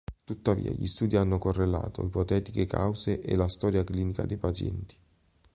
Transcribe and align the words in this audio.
Tuttavia 0.23 0.71
gli 0.71 0.87
studi 0.87 1.15
hanno 1.15 1.37
correlato 1.37 2.03
ipotetiche 2.03 2.65
cause 2.65 3.19
e 3.19 3.35
la 3.35 3.47
storia 3.47 3.83
clinica 3.83 4.25
dei 4.25 4.37
pazienti. 4.37 4.97